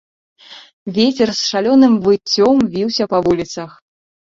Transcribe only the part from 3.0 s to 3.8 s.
па вуліцах.